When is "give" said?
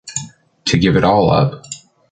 0.79-0.95